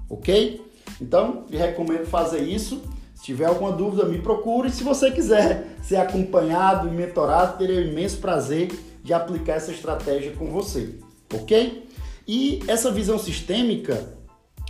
Ok? 0.09 0.65
Então, 1.01 1.45
te 1.49 1.57
recomendo 1.57 2.07
fazer 2.07 2.41
isso. 2.43 2.81
Se 3.15 3.25
tiver 3.25 3.47
alguma 3.47 3.73
dúvida, 3.73 4.05
me 4.05 4.21
procure. 4.21 4.71
Se 4.71 4.83
você 4.85 5.11
quiser 5.11 5.77
ser 5.83 5.97
acompanhado 5.97 6.89
e 6.89 6.91
mentorado, 6.91 7.59
terei 7.59 7.85
um 7.85 7.91
imenso 7.91 8.19
prazer 8.19 8.71
de 9.07 9.15
aplicar 9.15 9.55
essa 9.55 9.71
estratégia 9.71 10.33
com 10.33 10.51
você, 10.51 10.99
ok? 11.33 11.89
E 12.27 12.61
essa 12.67 12.91
visão 12.91 13.17
sistêmica, 13.21 14.19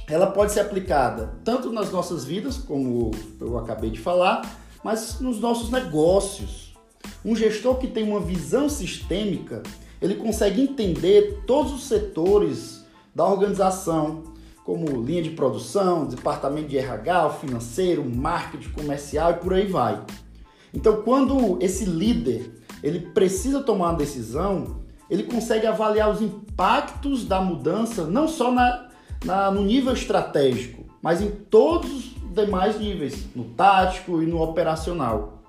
ela 0.07 0.26
pode 0.26 0.52
ser 0.52 0.61
aplicada 0.61 1.38
tanto 1.43 1.73
nas 1.73 1.90
nossas 1.90 2.23
vidas, 2.23 2.59
como 2.59 3.12
eu 3.40 3.57
acabei 3.57 3.88
de 3.88 3.99
falar, 3.99 4.61
mas 4.85 5.21
nos 5.21 5.40
nossos 5.40 5.71
negócios. 5.71 6.76
Um 7.25 7.35
gestor 7.35 7.78
que 7.78 7.87
tem 7.87 8.05
uma 8.05 8.21
visão 8.21 8.69
sistêmica, 8.69 9.62
ele 10.02 10.16
consegue 10.16 10.61
entender 10.61 11.43
todos 11.47 11.73
os 11.73 11.85
setores 11.85 12.85
da 13.14 13.26
organização, 13.26 14.23
como 14.64 15.02
linha 15.02 15.23
de 15.23 15.31
produção, 15.31 16.05
departamento 16.05 16.69
de 16.69 16.76
RH, 16.76 17.31
financeiro, 17.40 18.05
marketing 18.05 18.71
comercial 18.73 19.31
e 19.31 19.35
por 19.37 19.55
aí 19.55 19.66
vai. 19.66 20.05
Então, 20.75 21.00
quando 21.00 21.59
esse 21.62 21.87
líder 21.87 22.50
ele 22.83 23.00
precisa 23.00 23.62
tomar 23.62 23.90
uma 23.90 23.99
decisão, 23.99 24.85
ele 25.09 25.23
consegue 25.23 25.66
avaliar 25.66 26.11
os 26.11 26.21
impactos 26.21 27.25
da 27.25 27.40
mudança 27.40 28.04
não 28.04 28.26
só 28.26 28.50
na, 28.50 28.88
na, 29.25 29.50
no 29.50 29.62
nível 29.62 29.92
estratégico, 29.92 30.85
mas 31.00 31.21
em 31.21 31.30
todos 31.30 31.90
os 31.90 32.16
demais 32.35 32.78
níveis, 32.78 33.26
no 33.35 33.45
tático 33.45 34.23
e 34.23 34.26
no 34.26 34.42
operacional. 34.42 35.42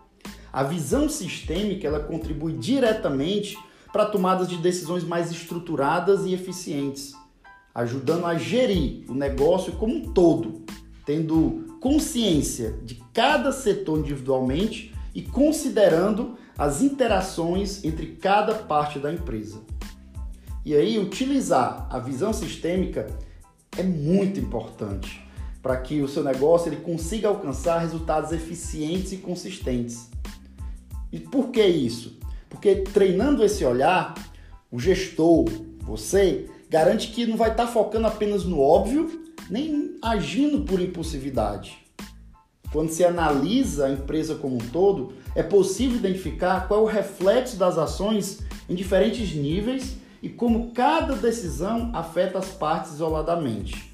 A 0.52 0.64
visão 0.64 1.10
sistêmica 1.10 1.88
ela 1.88 2.00
contribui 2.00 2.54
diretamente 2.54 3.58
para 3.92 4.06
tomadas 4.06 4.48
de 4.48 4.58
decisões 4.58 5.04
mais 5.04 5.32
estruturadas 5.32 6.26
e 6.26 6.34
eficientes, 6.34 7.14
ajudando 7.74 8.26
a 8.26 8.36
gerir 8.36 9.04
o 9.10 9.14
negócio 9.14 9.74
como 9.74 9.96
um 9.96 10.14
todo, 10.14 10.64
tendo 11.06 11.78
consciência 11.80 12.80
de 12.84 12.96
cada 13.14 13.52
setor 13.52 14.00
individualmente 14.00 14.94
e 15.14 15.22
considerando 15.22 16.38
as 16.58 16.82
interações 16.82 17.84
entre 17.84 18.08
cada 18.08 18.56
parte 18.56 18.98
da 18.98 19.14
empresa. 19.14 19.62
E 20.66 20.76
aí, 20.76 21.00
utilizar 21.00 21.88
a 21.90 22.00
visão 22.00 22.34
sistêmica 22.34 23.08
é 23.78 23.84
muito 23.84 24.40
importante 24.40 25.26
para 25.62 25.78
que 25.78 26.02
o 26.02 26.08
seu 26.08 26.24
negócio 26.24 26.70
ele 26.70 26.82
consiga 26.82 27.28
alcançar 27.28 27.80
resultados 27.80 28.32
eficientes 28.32 29.12
e 29.12 29.18
consistentes. 29.18 30.10
E 31.12 31.20
por 31.20 31.50
que 31.50 31.66
isso? 31.66 32.18
Porque 32.50 32.76
treinando 32.76 33.44
esse 33.44 33.64
olhar, 33.64 34.14
o 34.72 34.80
gestor, 34.80 35.46
você, 35.82 36.50
garante 36.70 37.10
que 37.10 37.26
não 37.26 37.38
vai 37.38 37.52
estar 37.52 37.68
focando 37.68 38.08
apenas 38.08 38.44
no 38.44 38.60
óbvio, 38.60 39.24
nem 39.50 39.98
agindo 40.02 40.62
por 40.62 40.82
impulsividade. 40.82 41.87
Quando 42.72 42.90
se 42.90 43.04
analisa 43.04 43.86
a 43.86 43.92
empresa 43.92 44.36
como 44.36 44.56
um 44.56 44.70
todo, 44.70 45.14
é 45.34 45.42
possível 45.42 45.98
identificar 45.98 46.68
qual 46.68 46.82
é 46.82 46.84
o 46.84 46.86
reflexo 46.86 47.58
das 47.58 47.78
ações 47.78 48.40
em 48.70 48.76
diferentes 48.76 49.34
níveis 49.34 49.98
e 50.22 50.30
como 50.30 50.72
cada 50.72 51.16
decisão 51.16 51.92
afeta 51.94 52.40
as 52.40 52.50
partes 52.50 52.94
isoladamente. 52.94 53.94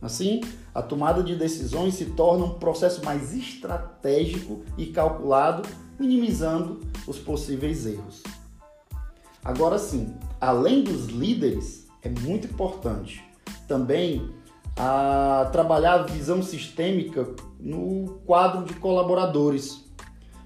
Assim, 0.00 0.40
a 0.74 0.82
tomada 0.82 1.22
de 1.22 1.34
decisões 1.34 1.94
se 1.94 2.04
torna 2.06 2.44
um 2.44 2.58
processo 2.58 3.04
mais 3.04 3.34
estratégico 3.34 4.62
e 4.76 4.86
calculado, 4.86 5.66
minimizando 5.98 6.82
os 7.06 7.18
possíveis 7.18 7.86
erros. 7.86 8.22
Agora 9.42 9.78
sim, 9.78 10.14
além 10.40 10.84
dos 10.84 11.06
líderes, 11.06 11.86
é 12.02 12.08
muito 12.08 12.46
importante 12.46 13.24
também 13.66 14.30
a 14.76 15.48
trabalhar 15.50 15.94
a 15.94 16.02
visão 16.02 16.42
sistêmica 16.42 17.26
no 17.58 18.20
quadro 18.26 18.64
de 18.64 18.74
colaboradores. 18.74 19.84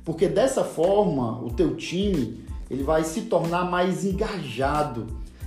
Porque 0.05 0.29
dessa 0.29 0.65
forma, 0.65 1.43
o 1.43 1.51
teu 1.51 1.77
time 1.77 2.45
ele 2.71 2.83
vai 2.83 3.05
se 3.05 3.23
tornar 3.23 3.65
mais 3.65 4.05
engajado 4.05 5.07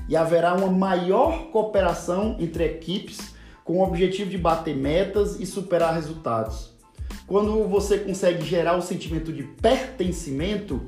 e 0.10 0.16
haverá 0.16 0.54
uma 0.54 0.68
maior 0.68 1.48
cooperação 1.52 2.36
entre 2.40 2.66
equipes 2.66 3.34
com 3.64 3.78
o 3.78 3.84
objetivo 3.84 4.30
de 4.30 4.38
bater 4.38 4.76
metas 4.76 5.40
e 5.40 5.46
superar 5.46 5.94
resultados. 5.94 6.74
Quando 7.26 7.66
você 7.68 7.98
consegue 7.98 8.44
gerar 8.44 8.76
o 8.76 8.82
sentimento 8.82 9.32
de 9.32 9.44
pertencimento, 9.44 10.82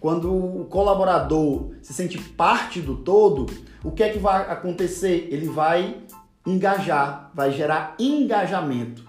quando 0.00 0.34
o 0.34 0.64
colaborador 0.66 1.70
se 1.80 1.92
sente 1.92 2.18
parte 2.18 2.80
do 2.80 2.96
todo, 2.96 3.46
o 3.84 3.92
que 3.92 4.02
é 4.02 4.08
que 4.08 4.18
vai 4.18 4.50
acontecer? 4.50 5.28
Ele 5.30 5.48
vai 5.48 5.96
engajar, 6.44 7.30
vai 7.34 7.52
gerar 7.52 7.94
engajamento. 7.98 9.07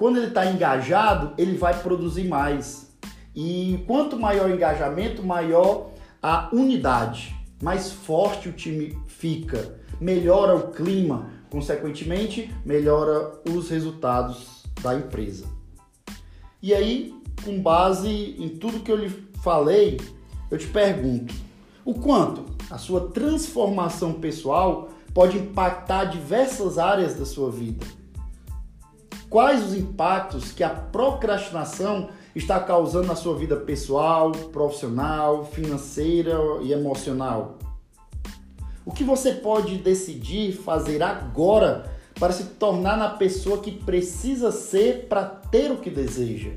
Quando 0.00 0.16
ele 0.16 0.28
está 0.28 0.46
engajado, 0.46 1.34
ele 1.36 1.58
vai 1.58 1.78
produzir 1.78 2.24
mais. 2.24 2.90
E 3.36 3.84
quanto 3.86 4.18
maior 4.18 4.48
o 4.48 4.54
engajamento, 4.54 5.22
maior 5.22 5.90
a 6.22 6.48
unidade, 6.54 7.36
mais 7.62 7.92
forte 7.92 8.48
o 8.48 8.52
time 8.54 8.98
fica, 9.06 9.78
melhora 10.00 10.56
o 10.56 10.68
clima, 10.68 11.28
consequentemente, 11.50 12.50
melhora 12.64 13.42
os 13.46 13.68
resultados 13.68 14.64
da 14.82 14.94
empresa. 14.94 15.44
E 16.62 16.72
aí, 16.72 17.14
com 17.44 17.60
base 17.60 18.36
em 18.38 18.48
tudo 18.48 18.80
que 18.80 18.90
eu 18.90 18.96
lhe 18.96 19.10
falei, 19.44 20.00
eu 20.50 20.56
te 20.56 20.66
pergunto: 20.68 21.34
o 21.84 21.92
quanto 21.92 22.46
a 22.70 22.78
sua 22.78 23.10
transformação 23.10 24.14
pessoal 24.14 24.88
pode 25.12 25.36
impactar 25.36 26.04
diversas 26.06 26.78
áreas 26.78 27.12
da 27.16 27.26
sua 27.26 27.50
vida? 27.50 27.99
Quais 29.30 29.64
os 29.64 29.74
impactos 29.74 30.50
que 30.50 30.64
a 30.64 30.70
procrastinação 30.70 32.10
está 32.34 32.58
causando 32.58 33.06
na 33.06 33.14
sua 33.14 33.36
vida 33.36 33.54
pessoal, 33.54 34.32
profissional, 34.32 35.44
financeira 35.44 36.36
e 36.62 36.72
emocional? 36.72 37.56
O 38.84 38.90
que 38.90 39.04
você 39.04 39.34
pode 39.34 39.76
decidir 39.78 40.52
fazer 40.56 41.00
agora 41.00 41.88
para 42.18 42.32
se 42.32 42.42
tornar 42.42 42.96
na 42.96 43.10
pessoa 43.10 43.58
que 43.58 43.70
precisa 43.70 44.50
ser 44.50 45.06
para 45.06 45.24
ter 45.24 45.70
o 45.70 45.76
que 45.76 45.90
deseja? 45.90 46.50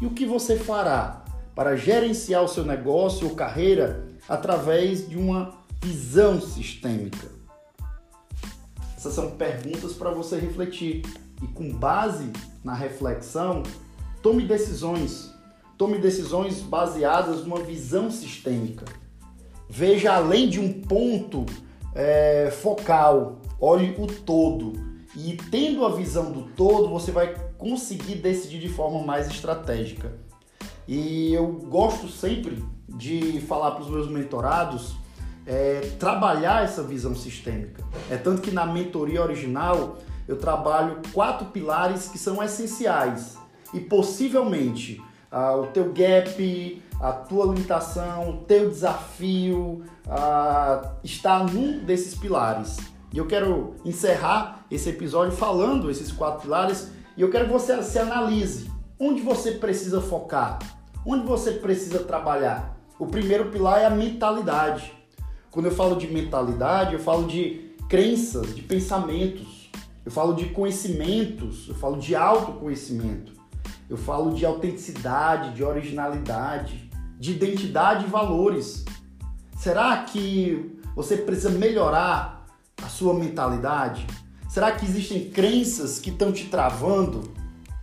E 0.00 0.06
o 0.06 0.10
que 0.10 0.26
você 0.26 0.56
fará 0.56 1.24
para 1.54 1.76
gerenciar 1.76 2.42
o 2.42 2.48
seu 2.48 2.64
negócio 2.64 3.28
ou 3.28 3.36
carreira 3.36 4.08
através 4.28 5.08
de 5.08 5.16
uma 5.16 5.54
visão 5.80 6.40
sistêmica? 6.40 7.41
Essas 9.02 9.14
são 9.14 9.32
perguntas 9.32 9.94
para 9.94 10.12
você 10.12 10.38
refletir 10.38 11.02
e 11.42 11.46
com 11.48 11.72
base 11.72 12.30
na 12.62 12.72
reflexão, 12.72 13.64
tome 14.22 14.46
decisões. 14.46 15.34
Tome 15.76 15.98
decisões 15.98 16.60
baseadas 16.60 17.42
numa 17.42 17.58
visão 17.58 18.12
sistêmica. 18.12 18.84
Veja 19.68 20.14
além 20.14 20.48
de 20.48 20.60
um 20.60 20.72
ponto 20.82 21.44
é, 21.96 22.52
focal, 22.62 23.40
olhe 23.60 23.92
o 23.98 24.06
todo. 24.06 24.74
E 25.16 25.36
tendo 25.50 25.84
a 25.84 25.88
visão 25.88 26.30
do 26.30 26.42
todo, 26.52 26.88
você 26.88 27.10
vai 27.10 27.34
conseguir 27.58 28.14
decidir 28.14 28.60
de 28.60 28.68
forma 28.68 29.02
mais 29.02 29.26
estratégica. 29.26 30.12
E 30.86 31.34
eu 31.34 31.48
gosto 31.48 32.06
sempre 32.06 32.64
de 32.88 33.40
falar 33.40 33.72
para 33.72 33.82
os 33.82 33.90
meus 33.90 34.08
mentorados 34.08 35.01
é, 35.46 35.80
trabalhar 35.98 36.64
essa 36.64 36.82
visão 36.82 37.14
sistêmica. 37.14 37.84
É 38.10 38.16
tanto 38.16 38.42
que 38.42 38.50
na 38.50 38.66
mentoria 38.66 39.22
original 39.22 39.98
eu 40.26 40.36
trabalho 40.36 41.00
quatro 41.12 41.46
pilares 41.46 42.08
que 42.08 42.18
são 42.18 42.42
essenciais 42.42 43.36
e 43.74 43.80
possivelmente 43.80 45.02
ah, 45.30 45.56
o 45.56 45.66
teu 45.68 45.92
gap, 45.92 46.82
a 47.00 47.12
tua 47.12 47.46
limitação, 47.46 48.30
o 48.30 48.36
teu 48.44 48.68
desafio 48.68 49.82
ah, 50.08 50.92
está 51.02 51.42
num 51.42 51.84
desses 51.84 52.14
pilares. 52.14 52.78
E 53.12 53.18
eu 53.18 53.26
quero 53.26 53.74
encerrar 53.84 54.64
esse 54.70 54.88
episódio 54.90 55.32
falando 55.36 55.90
esses 55.90 56.12
quatro 56.12 56.42
pilares 56.42 56.90
e 57.16 57.22
eu 57.22 57.30
quero 57.30 57.46
que 57.46 57.52
você 57.52 57.82
se 57.82 57.98
analise 57.98 58.70
onde 58.98 59.20
você 59.20 59.52
precisa 59.52 60.00
focar, 60.00 60.58
onde 61.04 61.26
você 61.26 61.52
precisa 61.52 62.00
trabalhar. 62.00 62.76
O 62.98 63.06
primeiro 63.06 63.46
pilar 63.46 63.80
é 63.80 63.84
a 63.84 63.90
mentalidade. 63.90 65.01
Quando 65.52 65.66
eu 65.66 65.72
falo 65.72 65.96
de 65.96 66.08
mentalidade, 66.08 66.94
eu 66.94 66.98
falo 66.98 67.28
de 67.28 67.74
crenças, 67.86 68.54
de 68.54 68.62
pensamentos, 68.62 69.70
eu 70.02 70.10
falo 70.10 70.32
de 70.34 70.46
conhecimentos, 70.46 71.68
eu 71.68 71.74
falo 71.74 71.98
de 71.98 72.16
autoconhecimento, 72.16 73.32
eu 73.86 73.98
falo 73.98 74.32
de 74.32 74.46
autenticidade, 74.46 75.52
de 75.52 75.62
originalidade, 75.62 76.90
de 77.20 77.32
identidade 77.32 78.06
e 78.06 78.08
valores. 78.08 78.82
Será 79.58 79.98
que 80.04 80.74
você 80.96 81.18
precisa 81.18 81.50
melhorar 81.50 82.46
a 82.82 82.88
sua 82.88 83.12
mentalidade? 83.12 84.06
Será 84.48 84.72
que 84.72 84.86
existem 84.86 85.28
crenças 85.28 85.98
que 85.98 86.08
estão 86.08 86.32
te 86.32 86.46
travando? 86.46 87.30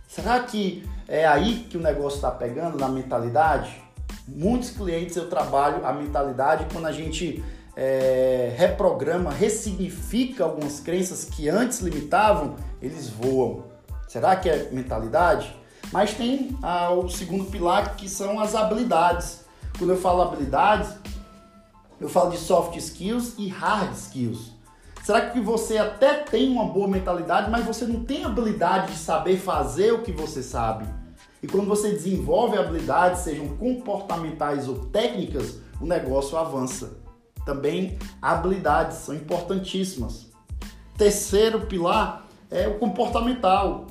Será 0.08 0.40
que 0.40 0.82
é 1.06 1.24
aí 1.24 1.66
que 1.70 1.76
o 1.76 1.80
negócio 1.80 2.16
está 2.16 2.32
pegando 2.32 2.76
na 2.76 2.88
mentalidade? 2.88 3.80
Muitos 4.26 4.70
clientes 4.70 5.14
eu 5.14 5.28
trabalho 5.28 5.86
a 5.86 5.92
mentalidade 5.92 6.66
quando 6.72 6.86
a 6.86 6.92
gente 6.92 7.40
é, 7.82 8.54
reprograma, 8.58 9.30
ressignifica 9.30 10.44
algumas 10.44 10.80
crenças 10.80 11.24
que 11.24 11.48
antes 11.48 11.80
limitavam, 11.80 12.56
eles 12.82 13.08
voam. 13.08 13.64
Será 14.06 14.36
que 14.36 14.50
é 14.50 14.68
mentalidade? 14.70 15.56
Mas 15.90 16.12
tem 16.12 16.58
ah, 16.62 16.90
o 16.90 17.08
segundo 17.08 17.46
pilar 17.46 17.96
que 17.96 18.06
são 18.06 18.38
as 18.38 18.54
habilidades. 18.54 19.46
Quando 19.78 19.94
eu 19.94 19.96
falo 19.96 20.20
habilidades, 20.20 20.94
eu 21.98 22.06
falo 22.06 22.30
de 22.32 22.36
soft 22.36 22.76
skills 22.76 23.36
e 23.38 23.48
hard 23.48 23.94
skills. 23.94 24.52
Será 25.02 25.30
que 25.30 25.40
você 25.40 25.78
até 25.78 26.16
tem 26.16 26.52
uma 26.52 26.66
boa 26.66 26.86
mentalidade, 26.86 27.50
mas 27.50 27.64
você 27.64 27.86
não 27.86 28.04
tem 28.04 28.26
habilidade 28.26 28.92
de 28.92 28.98
saber 28.98 29.38
fazer 29.38 29.92
o 29.92 30.02
que 30.02 30.12
você 30.12 30.42
sabe? 30.42 30.84
E 31.42 31.46
quando 31.46 31.66
você 31.66 31.90
desenvolve 31.92 32.58
habilidades, 32.58 33.22
sejam 33.22 33.48
comportamentais 33.56 34.68
ou 34.68 34.84
técnicas, 34.84 35.56
o 35.80 35.86
negócio 35.86 36.36
avança. 36.36 36.99
Também 37.50 37.98
habilidades 38.22 38.98
são 38.98 39.12
importantíssimas. 39.12 40.28
Terceiro 40.96 41.62
pilar 41.62 42.28
é 42.48 42.68
o 42.68 42.78
comportamental. 42.78 43.88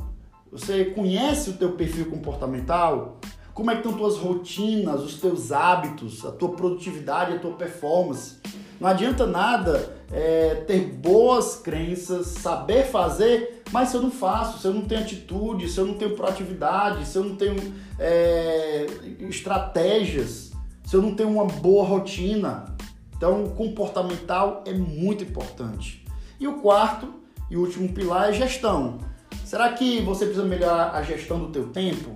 Você 0.50 0.86
conhece 0.86 1.50
o 1.50 1.54
teu 1.58 1.74
perfil 1.74 2.06
comportamental? 2.06 3.20
Como 3.54 3.70
é 3.70 3.76
que 3.76 3.82
estão 3.82 3.98
tuas 3.98 4.16
rotinas, 4.16 5.02
os 5.02 5.16
teus 5.20 5.52
hábitos, 5.52 6.26
a 6.26 6.32
tua 6.32 6.54
produtividade, 6.54 7.34
a 7.34 7.40
tua 7.40 7.52
performance? 7.52 8.38
Não 8.80 8.88
adianta 8.88 9.28
nada 9.28 9.94
é, 10.10 10.64
ter 10.66 10.80
boas 10.80 11.58
crenças, 11.58 12.28
saber 12.28 12.86
fazer, 12.86 13.62
mas 13.74 13.90
se 13.90 13.98
eu 13.98 14.02
não 14.02 14.10
faço, 14.10 14.60
se 14.60 14.66
eu 14.66 14.74
não 14.74 14.84
tenho 14.84 15.02
atitude, 15.02 15.68
se 15.68 15.78
eu 15.78 15.86
não 15.86 15.96
tenho 15.96 16.16
proatividade, 16.16 17.06
se 17.06 17.18
eu 17.18 17.26
não 17.26 17.36
tenho 17.36 17.58
é, 18.00 18.86
estratégias, 19.28 20.54
se 20.86 20.96
eu 20.96 21.02
não 21.02 21.14
tenho 21.14 21.30
uma 21.30 21.44
boa 21.44 21.86
rotina, 21.86 22.79
então, 23.20 23.50
comportamental 23.50 24.64
é 24.66 24.72
muito 24.72 25.26
importante. 25.26 26.06
E 26.40 26.48
o 26.48 26.62
quarto 26.62 27.16
e 27.52 27.58
último 27.58 27.90
pilar 27.90 28.30
é 28.30 28.34
gestão. 28.34 29.00
Será 29.44 29.74
que 29.74 30.00
você 30.00 30.24
precisa 30.24 30.48
melhorar 30.48 30.92
a 30.92 31.04
gestão 31.04 31.38
do 31.38 31.50
teu 31.50 31.68
tempo? 31.68 32.12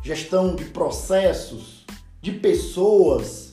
Gestão 0.00 0.54
de 0.54 0.66
processos, 0.66 1.84
de 2.22 2.30
pessoas, 2.30 3.52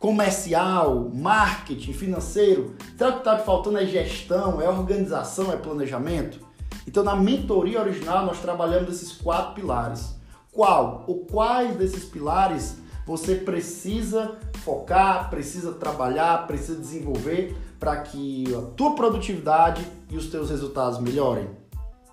comercial, 0.00 1.10
marketing, 1.12 1.92
financeiro? 1.92 2.74
Será 2.96 3.12
que 3.12 3.18
está 3.18 3.36
faltando 3.36 3.76
é 3.76 3.84
gestão, 3.84 4.62
é 4.62 4.68
organização, 4.68 5.52
é 5.52 5.56
planejamento? 5.58 6.40
Então, 6.88 7.04
na 7.04 7.14
mentoria 7.14 7.82
original, 7.82 8.24
nós 8.24 8.40
trabalhamos 8.40 8.94
esses 8.94 9.12
quatro 9.12 9.54
pilares. 9.54 10.14
Qual 10.50 11.04
ou 11.06 11.26
quais 11.26 11.76
desses 11.76 12.04
pilares 12.04 12.78
você 13.06 13.34
precisa 13.34 14.38
focar, 14.62 15.28
precisa 15.30 15.72
trabalhar, 15.72 16.46
precisa 16.46 16.78
desenvolver 16.78 17.56
para 17.78 17.96
que 17.98 18.44
a 18.54 18.62
tua 18.76 18.94
produtividade 18.94 19.86
e 20.10 20.16
os 20.16 20.28
teus 20.28 20.50
resultados 20.50 20.98
melhorem. 20.98 21.48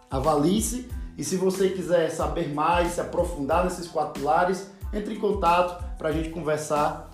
Avalie-se 0.09 0.89
e 1.17 1.23
se 1.23 1.37
você 1.37 1.69
quiser 1.69 2.09
saber 2.09 2.53
mais, 2.53 2.93
se 2.93 3.01
aprofundar 3.01 3.63
nesses 3.63 3.87
quatro 3.87 4.19
pilares, 4.19 4.69
entre 4.93 5.13
em 5.13 5.19
contato 5.19 5.81
para 5.97 6.09
a 6.09 6.11
gente 6.11 6.29
conversar 6.29 7.09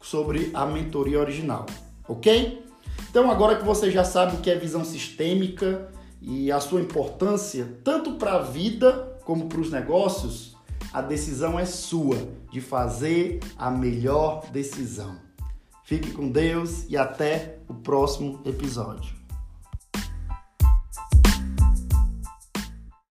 sobre 0.00 0.50
a 0.52 0.66
mentoria 0.66 1.20
original, 1.20 1.66
ok? 2.08 2.64
Então 3.08 3.30
agora 3.30 3.56
que 3.56 3.64
você 3.64 3.90
já 3.90 4.02
sabe 4.02 4.36
o 4.36 4.40
que 4.40 4.50
é 4.50 4.56
visão 4.56 4.84
sistêmica 4.84 5.88
e 6.20 6.50
a 6.50 6.58
sua 6.58 6.80
importância 6.80 7.78
tanto 7.84 8.14
para 8.14 8.34
a 8.34 8.42
vida 8.42 9.18
como 9.24 9.48
para 9.48 9.60
os 9.60 9.70
negócios, 9.70 10.51
a 10.92 11.00
decisão 11.00 11.58
é 11.58 11.64
sua 11.64 12.16
de 12.50 12.60
fazer 12.60 13.40
a 13.56 13.70
melhor 13.70 14.50
decisão. 14.50 15.16
Fique 15.84 16.12
com 16.12 16.28
Deus 16.28 16.86
e 16.88 16.96
até 16.96 17.58
o 17.68 17.74
próximo 17.74 18.40
episódio. 18.44 19.21